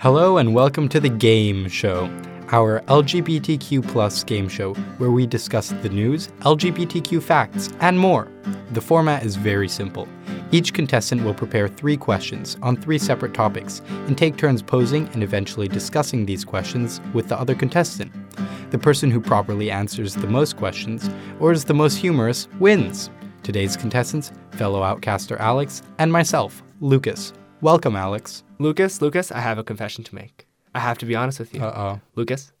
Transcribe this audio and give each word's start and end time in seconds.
Hello 0.00 0.36
and 0.36 0.54
welcome 0.54 0.88
to 0.90 1.00
the 1.00 1.08
Game 1.08 1.68
Show, 1.68 2.04
our 2.50 2.82
LGBTQ 2.82 3.88
plus 3.88 4.22
game 4.22 4.48
show 4.48 4.74
where 4.98 5.10
we 5.10 5.26
discuss 5.26 5.70
the 5.70 5.88
news, 5.88 6.28
LGBTQ 6.42 7.20
facts, 7.20 7.68
and 7.80 7.98
more. 7.98 8.28
The 8.70 8.80
format 8.80 9.24
is 9.24 9.34
very 9.34 9.68
simple. 9.68 10.06
Each 10.52 10.72
contestant 10.72 11.24
will 11.24 11.34
prepare 11.34 11.66
three 11.66 11.96
questions 11.96 12.56
on 12.62 12.76
three 12.76 12.96
separate 12.96 13.34
topics 13.34 13.82
and 14.06 14.16
take 14.16 14.36
turns 14.36 14.62
posing 14.62 15.08
and 15.14 15.24
eventually 15.24 15.66
discussing 15.66 16.26
these 16.26 16.44
questions 16.44 17.00
with 17.12 17.26
the 17.26 17.36
other 17.36 17.56
contestant. 17.56 18.12
The 18.70 18.78
person 18.78 19.10
who 19.10 19.20
properly 19.20 19.68
answers 19.68 20.14
the 20.14 20.28
most 20.28 20.56
questions 20.56 21.10
or 21.40 21.50
is 21.50 21.64
the 21.64 21.74
most 21.74 21.96
humorous 21.96 22.46
wins. 22.60 23.10
Today's 23.42 23.76
contestants, 23.76 24.30
fellow 24.52 24.82
outcaster 24.82 25.36
Alex, 25.40 25.82
and 25.98 26.12
myself, 26.12 26.62
Lucas. 26.80 27.32
Welcome, 27.60 27.96
Alex. 27.96 28.44
Lucas, 28.60 29.02
Lucas, 29.02 29.32
I 29.32 29.40
have 29.40 29.58
a 29.58 29.64
confession 29.64 30.04
to 30.04 30.14
make. 30.14 30.46
I 30.74 30.80
have 30.80 30.96
to 30.98 31.06
be 31.06 31.16
honest 31.16 31.40
with 31.40 31.52
you. 31.54 31.60
Uh 31.60 31.72
oh. 31.76 32.00
Lucas, 32.14 32.52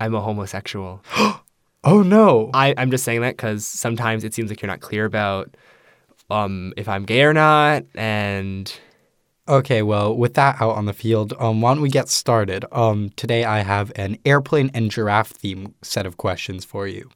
I'm 0.00 0.14
a 0.14 0.20
homosexual. 0.20 1.02
Oh 1.84 2.02
no! 2.02 2.50
I, 2.52 2.74
I'm 2.78 2.90
just 2.90 3.04
saying 3.04 3.20
that 3.20 3.36
because 3.36 3.64
sometimes 3.64 4.24
it 4.24 4.34
seems 4.34 4.50
like 4.50 4.60
you're 4.60 4.66
not 4.66 4.80
clear 4.80 5.04
about 5.04 5.56
um, 6.28 6.72
if 6.76 6.88
I'm 6.88 7.04
gay 7.04 7.22
or 7.22 7.32
not. 7.32 7.84
And 7.94 8.76
Okay, 9.48 9.82
well, 9.82 10.16
with 10.16 10.34
that 10.34 10.60
out 10.60 10.74
on 10.74 10.86
the 10.86 10.92
field, 10.92 11.32
um, 11.38 11.60
why 11.60 11.72
don't 11.72 11.82
we 11.82 11.88
get 11.88 12.08
started? 12.08 12.64
Um, 12.72 13.10
today 13.10 13.44
I 13.44 13.60
have 13.60 13.92
an 13.94 14.18
airplane 14.26 14.68
and 14.74 14.90
giraffe 14.90 15.30
theme 15.30 15.74
set 15.82 16.06
of 16.06 16.16
questions 16.16 16.64
for 16.64 16.88
you. 16.88 17.08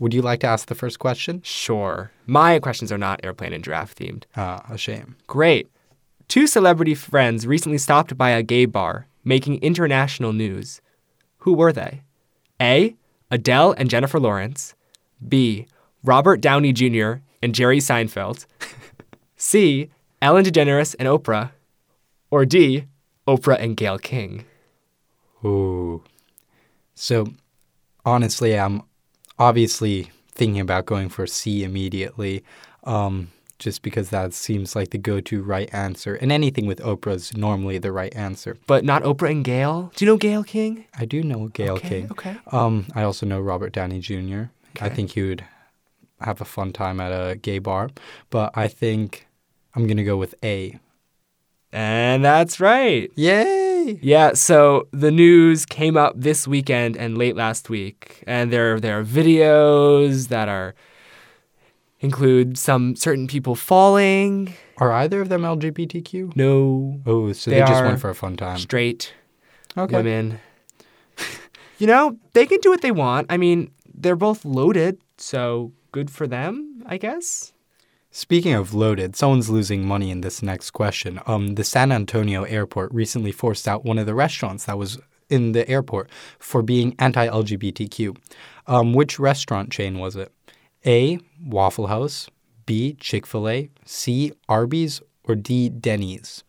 Would 0.00 0.12
you 0.12 0.22
like 0.22 0.40
to 0.40 0.48
ask 0.48 0.66
the 0.66 0.74
first 0.74 0.98
question? 0.98 1.40
sure, 1.44 2.10
my 2.26 2.58
questions 2.58 2.90
are 2.90 2.98
not 2.98 3.20
airplane 3.22 3.52
and 3.52 3.62
giraffe 3.62 3.94
themed. 3.94 4.24
Ah, 4.36 4.66
a 4.68 4.76
shame. 4.76 5.14
Great. 5.28 5.70
Two 6.28 6.46
celebrity 6.46 6.94
friends 6.94 7.46
recently 7.46 7.78
stopped 7.78 8.16
by 8.16 8.30
a 8.30 8.42
gay 8.42 8.64
bar, 8.66 9.06
making 9.24 9.62
international 9.62 10.32
news. 10.32 10.80
Who 11.38 11.52
were 11.52 11.72
they? 11.72 12.02
A. 12.60 12.96
Adele 13.30 13.72
and 13.72 13.88
Jennifer 13.88 14.18
Lawrence. 14.18 14.74
B. 15.26 15.66
Robert 16.02 16.40
Downey 16.40 16.72
Jr. 16.72 17.14
and 17.42 17.54
Jerry 17.54 17.78
Seinfeld. 17.78 18.46
C. 19.36 19.90
Ellen 20.20 20.44
DeGeneres 20.44 20.96
and 20.98 21.08
Oprah. 21.08 21.50
Or 22.30 22.44
D. 22.44 22.86
Oprah 23.28 23.60
and 23.60 23.76
Gayle 23.76 23.98
King. 23.98 24.44
Ooh. 25.44 26.02
So, 26.94 27.26
honestly, 28.04 28.58
I'm 28.58 28.82
obviously 29.38 30.10
thinking 30.32 30.60
about 30.60 30.86
going 30.86 31.08
for 31.08 31.26
C 31.26 31.62
immediately, 31.64 32.44
um, 32.84 33.30
just 33.58 33.82
because 33.82 34.10
that 34.10 34.34
seems 34.34 34.76
like 34.76 34.90
the 34.90 34.98
go-to 34.98 35.42
right 35.42 35.68
answer. 35.72 36.14
And 36.14 36.30
anything 36.30 36.66
with 36.66 36.78
Oprah's 36.80 37.36
normally 37.36 37.78
the 37.78 37.92
right 37.92 38.14
answer. 38.14 38.56
But 38.66 38.84
not 38.84 39.02
Oprah 39.02 39.30
and 39.30 39.44
Gayle? 39.44 39.92
Do 39.96 40.04
you 40.04 40.10
know 40.10 40.16
Gayle 40.16 40.44
King? 40.44 40.84
I 40.98 41.04
do 41.04 41.22
know 41.22 41.48
Gayle 41.48 41.74
Okay, 41.76 41.88
King. 41.88 42.08
okay. 42.12 42.36
Um, 42.52 42.86
I 42.94 43.02
also 43.02 43.24
know 43.26 43.40
Robert 43.40 43.72
Downey 43.72 44.00
Jr. 44.00 44.44
I 44.80 44.88
think 44.90 45.12
he 45.12 45.22
would 45.22 45.44
have 46.20 46.40
a 46.40 46.44
fun 46.44 46.72
time 46.72 47.00
at 47.00 47.10
a 47.12 47.36
gay 47.36 47.58
bar, 47.58 47.90
but 48.30 48.50
I 48.54 48.68
think 48.68 49.26
I'm 49.74 49.86
gonna 49.86 50.04
go 50.04 50.16
with 50.16 50.34
A. 50.42 50.78
And 51.72 52.24
that's 52.24 52.60
right. 52.60 53.10
Yay! 53.16 53.98
Yeah, 54.02 54.32
so 54.34 54.88
the 54.92 55.10
news 55.10 55.64
came 55.66 55.96
up 55.96 56.14
this 56.16 56.46
weekend 56.48 56.96
and 56.96 57.16
late 57.18 57.36
last 57.36 57.68
week, 57.70 58.22
and 58.26 58.50
there 58.52 58.80
there 58.80 58.98
are 59.00 59.04
videos 59.04 60.28
that 60.28 60.48
are 60.48 60.74
include 62.06 62.56
some 62.56 62.94
certain 62.96 63.26
people 63.26 63.54
falling. 63.54 64.54
Are 64.78 64.92
either 64.92 65.20
of 65.20 65.28
them 65.28 65.42
LGBTQ? 65.42 66.34
No, 66.36 67.00
Oh, 67.06 67.32
so 67.32 67.50
They 67.50 67.60
they, 67.60 67.66
just 67.66 67.84
went 67.84 68.00
for 68.00 68.10
a 68.10 68.14
fun 68.14 68.36
time. 68.36 68.58
straight 68.58 69.12
Okay. 69.76 69.96
women. 69.96 70.38
you 71.78 71.86
know, 71.86 72.16
they 72.32 72.46
can 72.46 72.60
do 72.60 72.70
what 72.70 72.80
they 72.82 72.92
want. 72.92 73.26
I 73.30 73.36
mean, 73.36 73.70
they're 73.92 74.16
both 74.16 74.44
loaded, 74.44 74.98
so 75.18 75.72
good 75.92 76.10
for 76.10 76.26
them, 76.26 76.82
I 76.86 76.96
guess. 76.98 77.52
Speaking 78.10 78.54
of 78.54 78.72
loaded, 78.72 79.14
someone's 79.16 79.50
losing 79.50 79.86
money 79.86 80.10
in 80.10 80.22
this 80.22 80.42
next 80.42 80.70
question. 80.70 81.20
Um, 81.26 81.54
the 81.56 81.64
San 81.64 81.92
Antonio 81.92 82.44
airport 82.44 82.92
recently 82.94 83.32
forced 83.32 83.68
out 83.68 83.84
one 83.84 83.98
of 83.98 84.06
the 84.06 84.14
restaurants 84.14 84.64
that 84.64 84.78
was 84.78 84.98
in 85.28 85.52
the 85.52 85.68
airport 85.68 86.08
for 86.38 86.62
being 86.62 86.94
anti-LGBTQ. 86.98 88.16
Um, 88.66 88.94
which 88.94 89.18
restaurant 89.18 89.70
chain 89.70 89.98
was 89.98 90.16
it? 90.16 90.32
A. 90.86 91.18
Waffle 91.44 91.88
House. 91.88 92.28
B. 92.64 92.94
Chick 92.98 93.26
Fil 93.26 93.48
A. 93.48 93.70
C. 93.84 94.32
Arby's. 94.48 95.00
Or 95.24 95.34
D. 95.34 95.68
Denny's. 95.68 96.44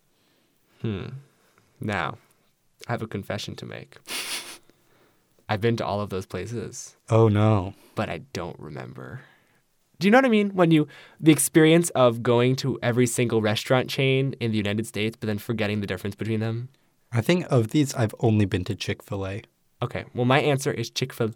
Hmm. 0.82 1.08
Now, 1.80 2.18
I 2.88 2.92
have 2.92 3.02
a 3.02 3.08
confession 3.08 3.56
to 3.56 3.66
make. 3.66 3.98
I've 5.50 5.62
been 5.62 5.78
to 5.78 5.86
all 5.86 6.02
of 6.02 6.10
those 6.10 6.26
places. 6.26 6.96
Oh 7.10 7.28
no. 7.30 7.74
but 7.96 8.10
I 8.10 8.20
don't 8.34 8.60
remember. 8.60 9.22
Do 10.00 10.08
you 10.08 10.12
know 10.12 10.18
what 10.20 10.26
I 10.26 10.30
mean? 10.30 10.52
When 10.52 10.70
you 10.72 10.88
the 11.20 11.32
experience 11.32 11.90
of 11.92 12.22
going 12.22 12.56
to 12.58 12.78
every 12.84 13.08
single 13.08 13.42
restaurant 13.42 13.90
chain 13.90 14.36
in 14.40 14.52
the 14.52 14.58
United 14.58 14.86
States, 14.86 15.18
but 15.20 15.26
then 15.28 15.38
forgetting 15.40 15.82
the 15.82 15.88
difference 15.88 16.16
between 16.16 16.40
them. 16.42 16.70
I 17.12 17.22
think 17.22 17.46
of 17.50 17.70
these, 17.70 17.96
I've 17.96 18.14
only 18.20 18.46
been 18.46 18.66
to 18.66 18.76
Chick 18.76 19.02
Fil 19.02 19.26
A. 19.26 19.42
Okay, 19.82 20.06
well, 20.14 20.26
my 20.26 20.40
answer 20.40 20.72
is 20.72 20.90
Chick 20.90 21.14
Fil 21.14 21.28
A. 21.30 21.32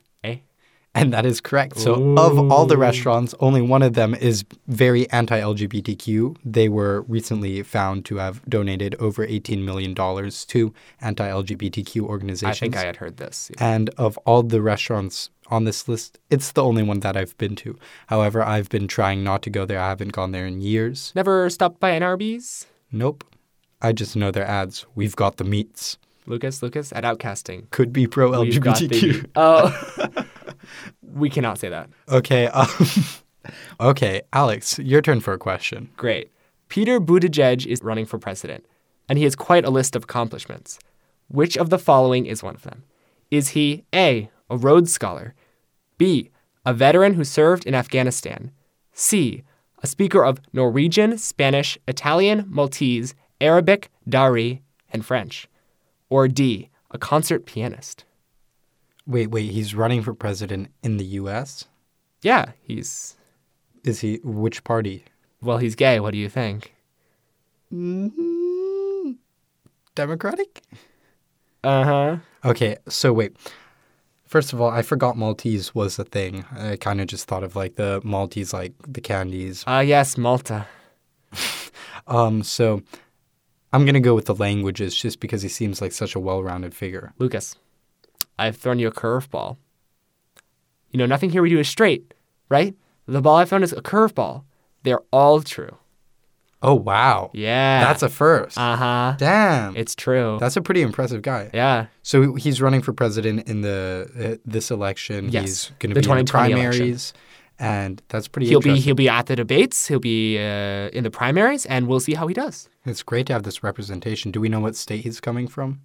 And 0.93 1.13
that 1.13 1.25
is 1.25 1.39
correct. 1.39 1.79
So, 1.79 2.17
of 2.17 2.51
all 2.51 2.65
the 2.65 2.77
restaurants, 2.77 3.33
only 3.39 3.61
one 3.61 3.81
of 3.81 3.93
them 3.93 4.13
is 4.13 4.43
very 4.67 5.09
anti 5.11 5.39
LGBTQ. 5.39 6.35
They 6.43 6.67
were 6.67 7.01
recently 7.03 7.63
found 7.63 8.03
to 8.05 8.17
have 8.17 8.43
donated 8.49 8.95
over 8.99 9.25
$18 9.25 9.63
million 9.63 9.95
to 9.95 10.73
anti 10.99 11.29
LGBTQ 11.29 12.01
organizations. 12.01 12.57
I 12.57 12.59
think 12.59 12.75
I 12.75 12.83
had 12.85 12.97
heard 12.97 13.17
this. 13.17 13.49
and 13.57 13.89
of 13.97 14.17
all 14.25 14.43
the 14.43 14.61
restaurants 14.61 15.29
on 15.47 15.63
this 15.63 15.87
list, 15.87 16.19
it's 16.29 16.51
the 16.51 16.63
only 16.63 16.83
one 16.83 16.99
that 17.01 17.15
I've 17.15 17.37
been 17.37 17.55
to. 17.57 17.77
However, 18.07 18.43
I've 18.43 18.67
been 18.69 18.87
trying 18.89 19.23
not 19.23 19.41
to 19.43 19.49
go 19.49 19.65
there. 19.65 19.79
I 19.79 19.87
haven't 19.89 20.11
gone 20.11 20.33
there 20.33 20.45
in 20.45 20.59
years. 20.59 21.13
Never 21.15 21.49
stopped 21.49 21.79
by 21.79 21.91
an 21.91 22.03
Arby's. 22.03 22.65
Nope. 22.91 23.23
I 23.81 23.93
just 23.93 24.15
know 24.17 24.29
their 24.29 24.45
ads. 24.45 24.85
We've 24.95 25.15
got 25.15 25.37
the 25.37 25.43
meats. 25.45 25.97
Lucas, 26.27 26.61
Lucas 26.61 26.91
at 26.93 27.03
Outcasting. 27.03 27.69
Could 27.71 27.91
be 27.91 28.07
pro 28.07 28.41
We've 28.41 28.61
got 28.61 28.77
the- 28.77 28.87
LGBTQ. 28.89 29.29
Oh, 29.35 30.23
we 31.01 31.29
cannot 31.29 31.59
say 31.59 31.69
that. 31.69 31.89
Okay. 32.09 32.49
Um, 33.81 33.89
okay, 33.89 34.21
Alex, 34.33 34.77
your 34.77 35.01
turn 35.01 35.19
for 35.19 35.33
a 35.33 35.37
question. 35.39 35.89
Great. 35.97 36.31
Peter 36.69 36.99
Buttigieg 36.99 37.65
is 37.65 37.81
running 37.81 38.05
for 38.05 38.19
president, 38.19 38.65
and 39.09 39.17
he 39.17 39.23
has 39.23 39.35
quite 39.35 39.65
a 39.65 39.71
list 39.71 39.95
of 39.95 40.03
accomplishments. 40.03 40.77
Which 41.27 41.57
of 41.57 41.69
the 41.69 41.79
following 41.79 42.27
is 42.27 42.43
one 42.43 42.55
of 42.55 42.61
them? 42.61 42.83
Is 43.31 43.49
he 43.49 43.83
A, 43.95 44.29
a 44.49 44.57
Rhodes 44.57 44.93
Scholar, 44.93 45.33
B, 45.97 46.29
a 46.65 46.73
veteran 46.73 47.15
who 47.15 47.23
served 47.23 47.65
in 47.65 47.73
Afghanistan, 47.73 48.51
C, 48.93 49.43
a 49.81 49.87
speaker 49.87 50.23
of 50.23 50.39
Norwegian, 50.53 51.17
Spanish, 51.17 51.77
Italian, 51.87 52.45
Maltese, 52.47 53.15
Arabic, 53.39 53.89
Dari, 54.07 54.61
and 54.93 55.05
French, 55.05 55.47
or 56.09 56.27
D, 56.27 56.69
a 56.91 56.97
concert 56.97 57.45
pianist? 57.45 58.05
Wait, 59.07 59.31
wait, 59.31 59.51
he's 59.51 59.73
running 59.75 60.01
for 60.01 60.13
president 60.13 60.69
in 60.83 60.97
the 60.97 61.05
US? 61.19 61.65
Yeah, 62.21 62.51
he's, 62.61 63.15
Is 63.83 63.99
he 64.01 64.19
which 64.23 64.63
party? 64.63 65.05
well, 65.41 65.57
he's 65.57 65.75
gay. 65.75 65.99
What 65.99 66.11
do 66.11 66.17
you 66.19 66.29
think? 66.29 66.73
Mm, 67.73 69.15
Democratic? 69.95 70.61
Uh 71.63 71.83
huh. 71.83 72.17
Okay, 72.45 72.77
so 72.87 73.11
wait. 73.13 73.35
First 74.25 74.53
of 74.53 74.61
all, 74.61 74.69
I 74.69 74.81
forgot 74.81 75.17
Maltese 75.17 75.75
was 75.75 75.99
a 75.99 76.03
thing. 76.05 76.45
I 76.57 76.77
kind 76.77 77.01
of 77.01 77.07
just 77.07 77.27
thought 77.27 77.43
of 77.43 77.55
like 77.55 77.75
the 77.75 77.99
Maltese, 78.03 78.53
like 78.53 78.73
the 78.87 79.01
candies. 79.01 79.63
Ah, 79.67 79.81
yes, 79.81 80.17
Malta. 80.17 80.67
Um, 82.07 82.41
so 82.43 82.81
I'm 83.71 83.85
gonna 83.85 83.99
go 83.99 84.15
with 84.15 84.25
the 84.25 84.33
languages 84.35 84.95
just 84.97 85.19
because 85.19 85.43
he 85.43 85.47
seems 85.49 85.81
like 85.81 85.91
such 85.91 86.15
a 86.15 86.19
well-rounded 86.19 86.73
figure. 86.73 87.13
Lucas, 87.19 87.55
I've 88.39 88.55
thrown 88.57 88.79
you 88.79 88.87
a 88.87 88.91
curveball. 88.91 89.57
You 90.91 90.97
know, 90.97 91.05
nothing 91.05 91.29
here 91.29 91.41
we 91.41 91.49
do 91.49 91.59
is 91.59 91.69
straight, 91.69 92.13
right? 92.49 92.75
The 93.07 93.21
ball 93.21 93.37
I've 93.37 93.49
thrown 93.49 93.63
is 93.63 93.71
a 93.73 93.81
curveball. 93.81 94.43
They're 94.83 95.01
all 95.11 95.41
true. 95.41 95.77
Oh 96.63 96.75
wow, 96.75 97.31
Yeah. 97.33 97.83
that's 97.85 98.03
a 98.03 98.09
first. 98.09 98.55
Uh 98.57 98.75
huh. 98.75 99.15
Damn, 99.17 99.75
It's 99.75 99.95
true. 99.95 100.37
that's 100.39 100.55
a 100.57 100.61
pretty 100.61 100.83
impressive 100.83 101.23
guy. 101.23 101.49
yeah. 101.53 101.87
So 102.03 102.35
he's 102.35 102.61
running 102.61 102.81
for 102.83 102.93
president 102.93 103.47
in 103.47 103.61
the 103.61 104.07
uh, 104.33 104.37
this 104.45 104.69
election. 104.69 105.29
Yes, 105.29 105.43
he's 105.43 105.71
going 105.79 105.89
to 105.93 105.95
be 105.95 105.99
in 105.99 106.01
the 106.01 106.01
2020 106.01 106.51
election. 106.51 106.69
primaries, 106.71 107.13
and 107.57 107.99
that's 108.09 108.27
pretty. 108.27 108.47
He'll 108.47 108.59
be 108.61 108.79
he'll 108.79 108.93
be 108.93 109.09
at 109.09 109.25
the 109.25 109.35
debates. 109.35 109.87
He'll 109.87 109.99
be 109.99 110.37
uh, 110.37 110.89
in 110.93 111.03
the 111.03 111.09
primaries, 111.09 111.65
and 111.65 111.87
we'll 111.87 111.99
see 111.99 112.13
how 112.13 112.27
he 112.27 112.35
does. 112.35 112.69
It's 112.85 113.01
great 113.01 113.25
to 113.27 113.33
have 113.33 113.41
this 113.43 113.63
representation. 113.63 114.29
Do 114.29 114.39
we 114.39 114.47
know 114.49 114.59
what 114.59 114.75
state 114.75 115.01
he's 115.03 115.19
coming 115.19 115.47
from? 115.47 115.81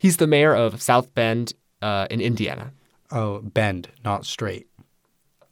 He's 0.00 0.16
the 0.16 0.26
mayor 0.26 0.54
of 0.54 0.80
South 0.80 1.14
Bend 1.14 1.52
uh, 1.82 2.06
in 2.10 2.20
Indiana. 2.22 2.72
Oh, 3.12 3.40
bend, 3.42 3.88
not 4.02 4.24
straight. 4.24 4.66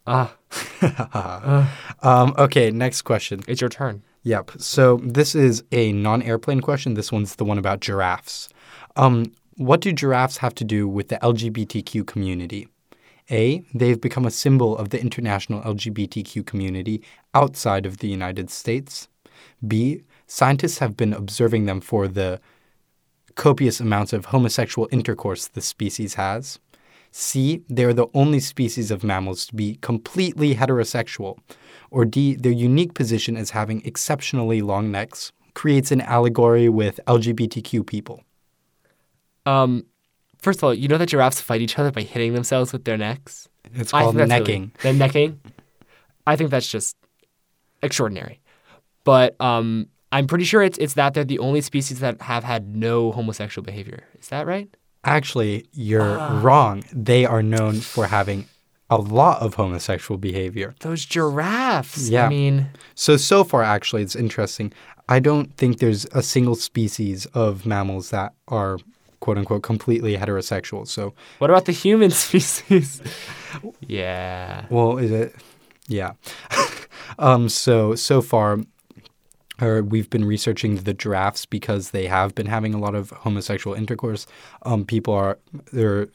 Ah, 0.07 0.33
Um, 2.01 2.33
okay, 2.37 2.71
next 2.71 3.03
question. 3.03 3.41
it's 3.47 3.61
your 3.61 3.69
turn. 3.69 4.01
Yep. 4.23 4.51
So 4.57 4.97
this 5.03 5.35
is 5.35 5.63
a 5.71 5.91
non-airplane 5.93 6.61
question. 6.61 6.95
This 6.95 7.11
one's 7.11 7.35
the 7.35 7.45
one 7.45 7.59
about 7.59 7.79
giraffes. 7.79 8.49
Um, 8.95 9.31
what 9.55 9.81
do 9.81 9.91
giraffes 9.93 10.37
have 10.37 10.55
to 10.55 10.63
do 10.63 10.87
with 10.87 11.09
the 11.09 11.17
LGBTQ 11.17 12.07
community? 12.07 12.67
A. 13.29 13.63
They've 13.75 14.01
become 14.01 14.25
a 14.25 14.31
symbol 14.31 14.75
of 14.75 14.89
the 14.89 14.99
international 14.99 15.61
LGBTQ 15.61 16.43
community 16.45 17.03
outside 17.35 17.85
of 17.85 17.97
the 17.97 18.07
United 18.07 18.49
States. 18.49 19.07
B. 19.67 20.01
Scientists 20.25 20.79
have 20.79 20.97
been 20.97 21.13
observing 21.13 21.65
them 21.67 21.81
for 21.81 22.07
the 22.07 22.39
copious 23.39 23.79
amounts 23.79 24.11
of 24.11 24.25
homosexual 24.25 24.89
intercourse 24.91 25.47
the 25.47 25.61
species 25.61 26.15
has. 26.15 26.59
C. 27.11 27.63
They 27.69 27.85
are 27.85 27.93
the 27.93 28.07
only 28.13 28.41
species 28.41 28.91
of 28.91 29.01
mammals 29.01 29.47
to 29.47 29.55
be 29.55 29.77
completely 29.81 30.55
heterosexual. 30.55 31.37
Or 31.89 32.03
D. 32.03 32.35
Their 32.35 32.51
unique 32.51 32.93
position 32.93 33.37
as 33.37 33.51
having 33.51 33.81
exceptionally 33.85 34.61
long 34.61 34.91
necks 34.91 35.31
creates 35.53 35.89
an 35.91 36.01
allegory 36.01 36.67
with 36.67 36.99
LGBTQ 37.07 37.87
people. 37.87 38.23
Um, 39.45 39.85
first 40.39 40.59
of 40.59 40.65
all, 40.65 40.73
you 40.73 40.89
know 40.89 40.97
that 40.97 41.07
giraffes 41.07 41.39
fight 41.39 41.61
each 41.61 41.79
other 41.79 41.91
by 41.91 42.01
hitting 42.01 42.33
themselves 42.33 42.73
with 42.73 42.83
their 42.83 42.97
necks. 42.97 43.47
It's 43.73 43.91
called 43.91 44.15
necking. 44.15 44.73
Really, 44.83 44.97
the 44.97 44.99
necking. 44.99 45.39
I 46.27 46.35
think 46.35 46.51
that's 46.51 46.67
just 46.67 46.97
extraordinary. 47.81 48.41
But 49.05 49.39
um, 49.39 49.87
I'm 50.11 50.27
pretty 50.27 50.45
sure 50.45 50.63
it's 50.63 50.77
it's 50.77 50.93
that 50.95 51.13
they're 51.13 51.23
the 51.23 51.39
only 51.39 51.61
species 51.61 51.99
that 51.99 52.21
have 52.21 52.43
had 52.43 52.75
no 52.75 53.11
homosexual 53.11 53.63
behavior. 53.65 54.03
Is 54.19 54.29
that 54.29 54.47
right? 54.47 54.69
Actually, 55.03 55.65
you're 55.71 56.17
wrong. 56.41 56.83
They 56.91 57.25
are 57.25 57.41
known 57.43 57.75
for 57.79 58.07
having 58.07 58.45
a 58.89 58.97
lot 58.97 59.41
of 59.41 59.53
homosexual 59.53 60.17
behavior. 60.17 60.75
Those 60.81 61.05
giraffes. 61.05 62.09
Yeah. 62.09 62.25
I 62.25 62.29
mean, 62.29 62.69
So, 62.95 63.15
so 63.17 63.43
far, 63.43 63.61
actually, 63.63 64.01
it's 64.01 64.15
interesting. 64.15 64.73
I 65.07 65.19
don't 65.19 65.55
think 65.57 65.79
there's 65.79 66.05
a 66.11 66.21
single 66.21 66.55
species 66.55 67.25
of 67.27 67.65
mammals 67.65 68.09
that 68.09 68.33
are 68.47 68.77
quote 69.21 69.37
unquote 69.37 69.63
completely 69.63 70.17
heterosexual. 70.17 70.87
So, 70.87 71.13
what 71.37 71.49
about 71.49 71.65
the 71.65 71.71
human 71.71 72.11
species? 72.25 73.01
yeah. 73.87 74.65
well, 74.69 74.97
is 74.97 75.11
it? 75.11 75.35
Yeah. 75.87 76.13
um, 77.19 77.47
so, 77.49 77.95
so 77.95 78.21
far, 78.21 78.59
or 79.61 79.81
we've 79.81 80.09
been 80.09 80.25
researching 80.25 80.75
the 80.75 80.93
giraffes 80.93 81.45
because 81.45 81.91
they 81.91 82.07
have 82.07 82.35
been 82.35 82.47
having 82.47 82.73
a 82.73 82.79
lot 82.79 82.95
of 82.95 83.09
homosexual 83.11 83.75
intercourse. 83.75 84.25
Um, 84.63 84.85
people 84.85 85.13
are 85.13 85.39
they're 85.71 86.07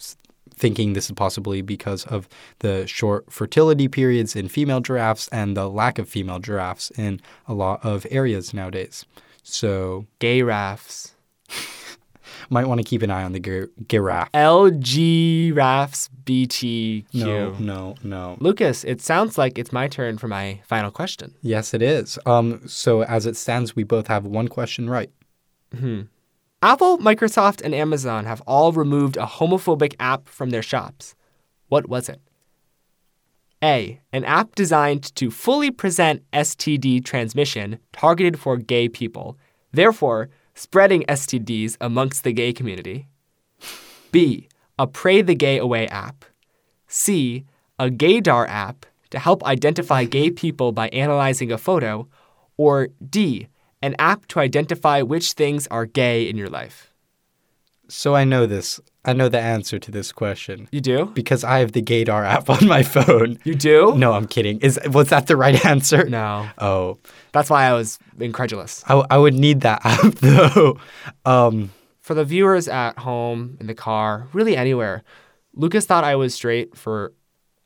thinking 0.56 0.93
this 0.93 1.06
is 1.06 1.12
possibly 1.12 1.62
because 1.62 2.05
of 2.06 2.29
the 2.61 2.87
short 2.87 3.31
fertility 3.32 3.88
periods 3.88 4.37
in 4.37 4.49
female 4.49 4.81
giraffes 4.81 5.29
and 5.29 5.56
the 5.56 5.69
lack 5.69 5.99
of 5.99 6.08
female 6.08 6.38
giraffes 6.38 6.91
in 6.93 7.20
a 7.49 7.55
lot 7.55 7.85
of 7.85 8.06
areas 8.11 8.55
nowadays. 8.55 9.05
So 9.43 10.06
Gay 10.19 10.43
raffs. 10.43 11.14
might 12.50 12.67
want 12.67 12.81
to 12.81 12.85
keep 12.85 13.02
an 13.02 13.11
eye 13.11 13.23
on 13.25 13.32
the 13.32 13.41
gir- 13.41 13.70
giraffe. 13.88 14.31
LG 14.32 15.55
raffs 15.55 16.08
BTQ. 16.25 17.05
No, 17.14 17.52
no, 17.58 17.94
no. 18.02 18.37
Lucas, 18.41 18.85
it 18.85 19.00
sounds 19.00 19.37
like 19.38 19.58
it's 19.58 19.73
my 19.73 19.88
turn 19.88 20.19
for 20.19 20.29
my 20.29 20.61
final 20.64 20.91
question. 20.91 21.35
Yes, 21.43 21.75
it 21.75 21.82
is. 21.82 22.19
Um, 22.26 22.61
so 22.67 23.02
as 23.05 23.26
it 23.26 23.37
stands, 23.37 23.75
we 23.76 23.85
both 23.85 24.06
have 24.08 24.26
one 24.26 24.49
question 24.49 24.88
right. 24.88 25.11
Apple, 26.62 26.99
Microsoft, 26.99 27.61
and 27.62 27.75
Amazon 27.75 28.25
have 28.26 28.41
all 28.46 28.73
removed 28.73 29.17
a 29.17 29.26
homophobic 29.26 29.94
app 29.99 30.29
from 30.29 30.50
their 30.50 30.62
shops. 30.62 31.14
What 31.69 31.88
was 31.88 32.08
it? 32.08 32.20
A. 33.62 34.00
An 34.12 34.25
app 34.25 34.55
designed 34.55 35.14
to 35.17 35.31
fully 35.31 35.70
present 35.70 36.23
STD 36.32 37.05
transmission 37.05 37.79
targeted 37.93 38.38
for 38.38 38.56
gay 38.56 38.88
people, 38.88 39.37
therefore 39.73 40.29
spreading 40.55 41.03
STDs 41.09 41.77
amongst 41.81 42.25
the 42.25 42.33
gay 42.33 42.53
community. 42.53 43.09
B. 44.12 44.49
A 44.79 44.87
Pray 44.87 45.23
the 45.23 45.35
Gay 45.35 45.59
Away 45.59 45.87
app. 45.89 46.25
C. 46.87 47.45
A 47.79 47.91
gaydar 47.91 48.49
app 48.49 48.87
to 49.11 49.19
help 49.19 49.45
identify 49.45 50.05
gay 50.05 50.31
people 50.31 50.73
by 50.73 50.89
analyzing 50.89 51.53
a 51.53 51.59
photo. 51.59 52.09
Or 52.56 52.89
D. 53.09 53.49
An 53.83 53.95
app 53.99 54.27
to 54.29 54.41
identify 54.41 55.03
which 55.03 55.33
things 55.33 55.67
are 55.69 55.87
gay 55.87 56.29
in 56.29 56.37
your 56.37 56.49
life. 56.49 56.93
So 57.89 58.15
I 58.15 58.25
know 58.25 58.47
this. 58.47 58.81
I 59.05 59.12
know 59.12 59.29
the 59.29 59.41
answer 59.41 59.79
to 59.79 59.91
this 59.91 60.12
question 60.12 60.69
You 60.73 60.81
do? 60.81 61.06
because 61.15 61.45
I 61.45 61.59
have 61.59 61.73
the 61.73 61.83
Gaydar 61.83 62.25
app 62.25 62.49
on 62.49 62.67
my 62.67 62.83
phone. 62.95 63.39
You 63.45 63.55
do? 63.55 63.95
No, 63.97 64.12
I'm 64.15 64.27
kidding. 64.27 64.59
Is 64.61 64.79
was 64.91 65.09
that 65.11 65.27
the 65.27 65.37
right 65.37 65.65
answer? 65.73 66.09
No. 66.09 66.49
Oh, 66.59 66.99
That's 67.33 67.51
why 67.51 67.65
I 67.65 67.73
was 67.75 67.99
incredulous. 68.19 68.83
I, 68.87 69.05
I 69.11 69.19
would 69.19 69.35
need 69.35 69.61
that 69.62 69.81
app 69.85 70.15
though. 70.17 70.79
Um, 71.25 71.71
For 72.01 72.15
the 72.15 72.25
viewers 72.25 72.69
at 72.69 72.99
home, 72.99 73.56
in 73.61 73.67
the 73.67 73.75
car, 73.75 74.29
really 74.33 74.56
anywhere, 74.56 75.03
Lucas 75.55 75.87
thought 75.87 76.05
I 76.05 76.17
was 76.17 76.35
straight 76.35 76.77
for 76.77 77.12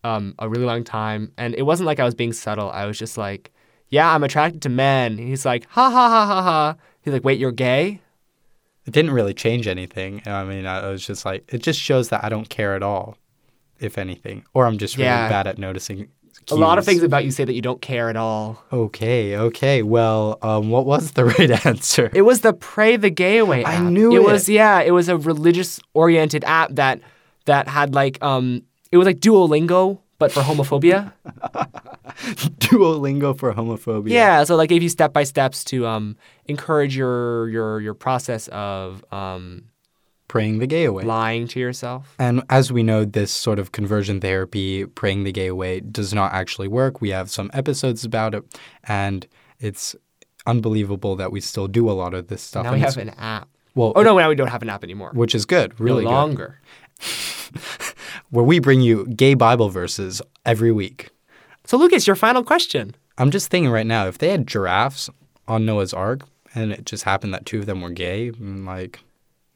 um, 0.05 0.35
a 0.39 0.49
really 0.49 0.65
long 0.65 0.85
time. 0.85 1.33
And 1.37 1.55
it 1.55 1.63
wasn't 1.63 1.87
like 1.87 2.01
I 2.01 2.05
was 2.05 2.15
being 2.15 2.33
subtle. 2.33 2.71
I 2.71 2.85
was 2.87 2.99
just 2.99 3.17
like, 3.19 3.51
yeah, 3.89 4.13
I'm 4.15 4.23
attracted 4.25 4.63
to 4.63 4.69
men. 4.69 5.19
And 5.19 5.29
he's 5.29 5.45
like, 5.47 5.67
ha 5.71 5.91
ha 5.91 6.09
ha 6.09 6.27
ha 6.27 6.43
ha. 6.43 6.77
He's 7.03 7.13
like, 7.15 7.25
wait, 7.25 7.39
you're 7.39 7.53
gay? 7.53 8.01
It 8.89 8.93
didn't 8.93 9.13
really 9.13 9.35
change 9.35 9.69
anything. 9.69 10.23
I 10.27 10.43
mean, 10.45 10.67
I 10.67 10.89
was 10.89 11.07
just 11.07 11.25
like, 11.25 11.45
it 11.53 11.63
just 11.63 11.79
shows 11.79 12.09
that 12.09 12.25
I 12.25 12.29
don't 12.31 12.49
care 12.49 12.75
at 12.75 12.83
all, 12.83 13.17
if 13.79 13.99
anything, 13.99 14.45
or 14.55 14.67
I'm 14.67 14.79
just 14.79 14.97
really 14.97 15.09
Yeah. 15.09 15.29
bad 15.29 15.47
at 15.47 15.59
noticing. 15.59 16.09
A 16.51 16.55
lot 16.55 16.79
of 16.79 16.87
things 16.87 17.03
about 17.03 17.27
you 17.27 17.31
say 17.31 17.45
that 17.45 17.53
you 17.53 17.61
don't 17.61 17.83
care 17.83 18.09
at 18.09 18.17
all. 18.17 18.65
Okay, 18.73 19.37
okay. 19.37 19.83
Well, 19.83 20.39
um, 20.41 20.71
what 20.71 20.87
was 20.87 21.13
the 21.13 21.25
right 21.33 21.67
answer? 21.67 22.11
It 22.15 22.23
was 22.23 22.41
the 22.41 22.55
Pray 22.55 22.97
the 22.97 23.11
Gay 23.11 23.37
Away 23.37 23.63
I 23.67 23.79
knew 23.81 24.13
it. 24.15 24.17
it. 24.17 24.23
was 24.25 24.49
yeah, 24.49 24.81
it 24.81 24.93
was 24.93 25.11
a 25.11 25.19
religious 25.19 25.79
oriented 25.93 26.45
app 26.45 26.71
that 26.77 27.01
that 27.45 27.69
had 27.69 27.95
like 27.95 28.17
um 28.23 28.63
it 28.91 28.97
was 28.97 29.05
like 29.07 29.19
Duolingo 29.21 29.99
but 30.19 30.33
for 30.33 30.41
homophobia. 30.41 31.13
Duolingo 32.59 33.39
for 33.39 33.53
homophobia. 33.53 34.11
yeah, 34.11 34.45
so 34.45 34.57
like 34.57 34.69
gave 34.69 34.83
you 34.83 34.89
step 34.89 35.13
by 35.13 35.25
steps 35.25 35.65
to 35.65 35.87
um 35.87 36.17
encourage 36.47 36.97
your 36.97 37.49
your 37.49 37.81
your 37.81 37.95
process 37.95 38.49
of 38.49 39.05
um 39.13 39.65
praying 40.29 40.59
the 40.59 40.67
gay 40.67 40.85
away. 40.85 41.05
lying 41.05 41.49
to 41.49 41.59
yourself. 41.59 42.15
And 42.19 42.43
as 42.51 42.71
we 42.71 42.83
know, 42.83 43.05
this 43.07 43.31
sort 43.33 43.59
of 43.59 43.73
conversion 43.73 44.21
therapy, 44.21 44.85
praying 44.85 45.25
the 45.25 45.33
gay 45.33 45.47
away, 45.47 45.81
does 45.81 46.13
not 46.13 46.33
actually 46.35 46.69
work. 46.69 47.01
We 47.01 47.09
have 47.11 47.31
some 47.31 47.51
episodes 47.55 48.05
about 48.05 48.35
it, 48.35 48.45
and 48.85 49.27
it's 49.59 49.97
unbelievable 50.47 51.17
that 51.17 51.33
we 51.33 51.41
still 51.41 51.67
do 51.67 51.89
a 51.91 51.93
lot 51.93 52.13
of 52.15 52.29
this 52.29 52.43
stuff. 52.43 52.65
Now 52.65 52.73
we 52.75 52.81
have 52.81 52.97
an 52.99 53.11
app. 53.11 53.49
well, 53.75 53.93
Oh 53.97 54.03
no, 54.03 54.19
now 54.19 54.29
we 54.29 54.35
don't 54.35 54.49
have 54.49 54.63
an 54.63 54.69
app 54.69 54.85
anymore. 54.85 55.13
which 55.15 55.35
is 55.35 55.47
good, 55.47 55.79
really 55.81 56.05
no 56.05 56.11
good. 56.11 56.15
longer. 56.15 56.61
Where 58.31 58.45
we 58.45 58.59
bring 58.59 58.81
you 58.83 59.07
gay 59.07 59.33
Bible 59.35 59.71
verses 59.71 60.21
every 60.45 60.73
week. 60.73 61.09
So 61.69 61.77
Lucas, 61.77 62.07
your 62.07 62.17
final 62.17 62.43
question. 62.43 62.95
I'm 63.19 63.31
just 63.31 63.51
thinking 63.51 63.71
right 63.71 63.85
now, 63.87 64.07
if 64.07 64.17
they 64.17 64.31
had 64.31 64.47
giraffes 64.47 65.11
on 65.47 65.67
Noah's 65.67 65.93
Ark, 65.93 66.23
and 66.55 66.73
it 66.73 66.87
just 66.87 67.05
happened 67.05 67.35
that 67.35 67.45
two 67.45 67.59
of 67.59 67.67
them 67.67 67.83
were 67.83 67.91
gay, 67.91 68.31
mm, 68.31 68.65
like 68.65 69.01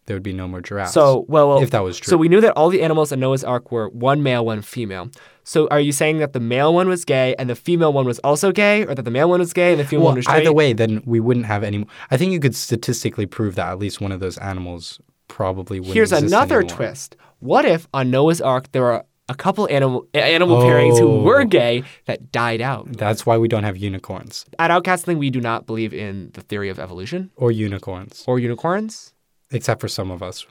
there 0.04 0.14
would 0.14 0.22
be 0.22 0.34
no 0.34 0.46
more 0.46 0.60
giraffes. 0.60 0.92
So 0.92 1.24
well, 1.26 1.48
well 1.48 1.62
if 1.62 1.70
that 1.70 1.82
was 1.82 1.96
true. 1.96 2.10
So 2.10 2.18
we 2.18 2.28
knew 2.28 2.42
that 2.42 2.52
all 2.52 2.68
the 2.68 2.82
animals 2.82 3.12
in 3.12 3.20
Noah's 3.20 3.42
Ark 3.42 3.72
were 3.72 3.88
one 3.88 4.22
male, 4.22 4.44
one 4.44 4.60
female. 4.60 5.08
So 5.44 5.68
are 5.68 5.80
you 5.80 5.90
saying 5.90 6.18
that 6.18 6.34
the 6.34 6.40
male 6.40 6.74
one 6.74 6.86
was 6.86 7.06
gay 7.06 7.34
and 7.38 7.48
the 7.48 7.54
female 7.54 7.94
one 7.94 8.04
was 8.04 8.18
also 8.18 8.52
gay, 8.52 8.84
or 8.84 8.94
that 8.94 9.04
the 9.04 9.10
male 9.10 9.30
one 9.30 9.40
was 9.40 9.54
gay 9.54 9.70
and 9.70 9.80
the 9.80 9.86
female 9.86 10.02
well, 10.02 10.10
one 10.10 10.16
was 10.16 10.26
straight? 10.26 10.42
either 10.42 10.52
way, 10.52 10.74
then 10.74 11.02
we 11.06 11.18
wouldn't 11.18 11.46
have 11.46 11.64
any. 11.64 11.86
I 12.10 12.18
think 12.18 12.32
you 12.32 12.40
could 12.40 12.54
statistically 12.54 13.24
prove 13.24 13.54
that 13.54 13.70
at 13.70 13.78
least 13.78 14.02
one 14.02 14.12
of 14.12 14.20
those 14.20 14.36
animals 14.36 15.00
probably 15.28 15.80
wouldn't. 15.80 15.94
Here's 15.94 16.12
another 16.12 16.58
anymore. 16.58 16.76
twist. 16.76 17.16
What 17.38 17.64
if 17.64 17.88
on 17.94 18.10
Noah's 18.10 18.42
Ark 18.42 18.70
there 18.72 18.82
were 18.82 19.06
a 19.28 19.34
couple 19.34 19.68
animal 19.70 20.06
animal 20.14 20.58
pairings 20.62 20.98
who 20.98 21.08
Oh. 21.08 21.22
were 21.22 21.44
gay 21.44 21.84
that 22.06 22.32
died 22.32 22.60
out? 22.60 22.92
That's 22.92 23.24
why 23.24 23.38
we 23.38 23.48
don't 23.48 23.64
have 23.64 23.76
unicorns 23.76 24.44
At 24.58 24.70
Outcasting, 24.70 25.18
we 25.18 25.30
do 25.30 25.40
not 25.40 25.66
believe 25.66 25.94
in 25.94 26.30
the 26.34 26.40
theory 26.42 26.68
of 26.68 26.78
evolution 26.78 27.30
or 27.36 27.50
unicorns, 27.52 28.24
or 28.26 28.38
unicorns. 28.38 29.12
except 29.50 29.80
for 29.80 29.88
some 29.88 30.10
of 30.10 30.22
us. 30.22 30.46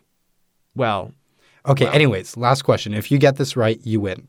Well, 0.75 1.11
Okay. 1.67 1.87
Anyways, 1.87 2.37
last 2.37 2.63
question. 2.63 2.93
If 2.95 3.11
you 3.11 3.19
get 3.19 3.35
this 3.37 3.55
right, 3.55 3.79
you 3.83 3.99
win. 3.99 4.27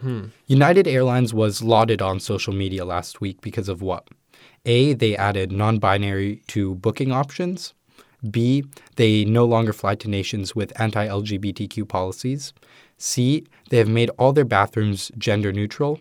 Hmm. 0.00 0.24
United 0.46 0.88
Airlines 0.88 1.34
was 1.34 1.62
lauded 1.62 2.00
on 2.00 2.20
social 2.20 2.54
media 2.54 2.86
last 2.86 3.20
week 3.20 3.42
because 3.42 3.68
of 3.68 3.82
what? 3.82 4.08
A. 4.64 4.94
They 4.94 5.14
added 5.14 5.52
non-binary 5.52 6.40
to 6.48 6.74
booking 6.76 7.12
options. 7.12 7.74
B. 8.28 8.64
They 8.96 9.24
no 9.24 9.44
longer 9.44 9.72
fly 9.72 9.94
to 9.96 10.08
nations 10.08 10.54
with 10.54 10.78
anti-LGBTQ 10.80 11.88
policies. 11.88 12.52
C. 12.98 13.44
They 13.70 13.78
have 13.78 13.88
made 13.88 14.10
all 14.18 14.32
their 14.32 14.44
bathrooms 14.44 15.10
gender 15.16 15.52
neutral. 15.52 16.00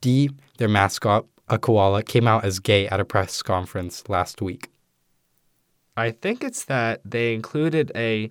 D. 0.00 0.30
Their 0.58 0.68
mascot, 0.68 1.26
a 1.48 1.58
koala, 1.58 2.02
came 2.02 2.26
out 2.26 2.44
as 2.44 2.58
gay 2.58 2.88
at 2.88 3.00
a 3.00 3.04
press 3.04 3.42
conference 3.42 4.08
last 4.08 4.42
week. 4.42 4.68
I 5.96 6.10
think 6.10 6.42
it's 6.42 6.64
that 6.64 7.00
they 7.04 7.34
included 7.34 7.92
a 7.94 8.30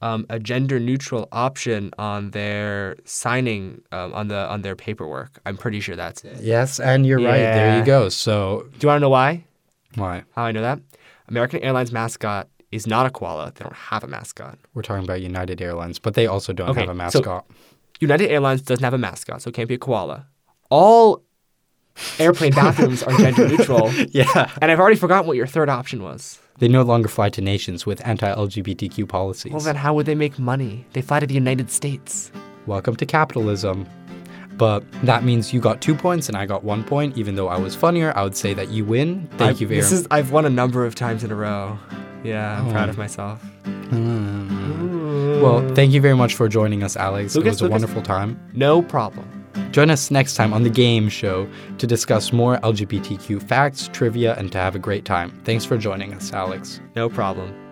um, 0.00 0.26
a 0.28 0.38
gender 0.38 0.78
neutral 0.78 1.28
option 1.32 1.90
on 1.98 2.30
their 2.30 2.96
signing 3.04 3.82
um, 3.90 4.14
on 4.14 4.28
the 4.28 4.48
on 4.48 4.62
their 4.62 4.76
paperwork. 4.76 5.40
I'm 5.44 5.56
pretty 5.56 5.80
sure 5.80 5.96
that's 5.96 6.22
it. 6.24 6.40
Yes, 6.40 6.78
and 6.78 7.04
you're 7.04 7.18
right. 7.18 7.38
There 7.38 7.78
you 7.78 7.84
go. 7.84 8.08
So 8.08 8.68
Do 8.78 8.86
you 8.86 8.88
want 8.88 8.98
to 8.98 9.00
know 9.00 9.08
why? 9.08 9.44
Why? 9.96 10.22
How 10.36 10.44
I 10.44 10.52
know 10.52 10.62
that? 10.62 10.78
American 11.28 11.60
Airlines 11.60 11.90
mascot 11.92 12.48
is 12.70 12.86
not 12.86 13.06
a 13.06 13.10
koala. 13.10 13.52
They 13.54 13.64
don't 13.64 13.74
have 13.74 14.04
a 14.04 14.06
mascot. 14.06 14.58
We're 14.74 14.82
talking 14.82 15.04
about 15.04 15.20
United 15.22 15.60
Airlines, 15.60 15.98
but 15.98 16.14
they 16.14 16.26
also 16.26 16.52
don't 16.52 16.68
Okay, 16.70 16.80
have 16.80 16.90
a 16.90 16.94
mascot. 16.94 17.24
so-. 17.48 17.54
United 18.00 18.30
Airlines 18.30 18.62
doesn't 18.62 18.84
have 18.84 18.94
a 18.94 18.98
mascot, 18.98 19.42
so 19.42 19.48
it 19.48 19.54
can't 19.54 19.68
be 19.68 19.74
a 19.74 19.78
koala. 19.78 20.26
All 20.70 21.22
airplane 22.18 22.52
bathrooms 22.52 23.02
are 23.02 23.16
gender 23.16 23.48
neutral. 23.52 23.90
yeah. 24.10 24.50
And 24.60 24.70
I've 24.70 24.78
already 24.78 24.96
forgotten 24.96 25.26
what 25.26 25.36
your 25.36 25.46
third 25.46 25.68
option 25.68 26.02
was. 26.02 26.38
They 26.58 26.68
no 26.68 26.82
longer 26.82 27.08
fly 27.08 27.28
to 27.30 27.40
nations 27.40 27.86
with 27.86 28.04
anti 28.06 28.28
LGBTQ 28.32 29.08
policies. 29.08 29.52
Well, 29.52 29.60
then 29.62 29.76
how 29.76 29.94
would 29.94 30.06
they 30.06 30.14
make 30.14 30.38
money? 30.38 30.86
They 30.92 31.02
fly 31.02 31.20
to 31.20 31.26
the 31.26 31.34
United 31.34 31.70
States. 31.70 32.30
Welcome 32.66 32.96
to 32.96 33.06
capitalism. 33.06 33.86
But 34.56 34.84
that 35.04 35.22
means 35.22 35.52
you 35.52 35.60
got 35.60 35.80
two 35.80 35.94
points 35.94 36.28
and 36.28 36.36
I 36.36 36.44
got 36.44 36.64
one 36.64 36.82
point. 36.82 37.16
Even 37.16 37.36
though 37.36 37.46
I 37.48 37.56
was 37.58 37.76
funnier, 37.76 38.12
I 38.16 38.24
would 38.24 38.36
say 38.36 38.54
that 38.54 38.68
you 38.70 38.84
win. 38.84 39.28
Thank 39.38 39.42
I've- 39.42 39.60
you 39.60 39.68
very 39.68 39.80
This 39.80 39.92
is 39.92 40.06
I've 40.10 40.32
won 40.32 40.44
a 40.46 40.50
number 40.50 40.84
of 40.84 40.94
times 40.96 41.22
in 41.24 41.30
a 41.30 41.36
row. 41.36 41.78
Yeah, 42.24 42.58
I'm 42.58 42.68
oh. 42.68 42.72
proud 42.72 42.88
of 42.88 42.98
myself. 42.98 43.42
Ah. 43.66 44.48
Well, 45.42 45.74
thank 45.74 45.92
you 45.92 46.00
very 46.00 46.16
much 46.16 46.34
for 46.34 46.48
joining 46.48 46.82
us, 46.82 46.96
Alex. 46.96 47.34
Lucas, 47.34 47.46
it 47.46 47.50
was 47.50 47.60
a 47.60 47.64
Lucas. 47.64 47.72
wonderful 47.72 48.02
time. 48.02 48.40
No 48.54 48.82
problem. 48.82 49.38
Join 49.70 49.90
us 49.90 50.10
next 50.10 50.34
time 50.34 50.52
on 50.52 50.62
the 50.62 50.70
Game 50.70 51.08
Show 51.08 51.48
to 51.78 51.86
discuss 51.86 52.32
more 52.32 52.58
LGBTQ 52.58 53.42
facts, 53.42 53.88
trivia, 53.92 54.34
and 54.36 54.50
to 54.52 54.58
have 54.58 54.74
a 54.74 54.78
great 54.78 55.04
time. 55.04 55.30
Thanks 55.44 55.64
for 55.64 55.76
joining 55.76 56.14
us, 56.14 56.32
Alex. 56.32 56.80
No 56.96 57.08
problem. 57.08 57.67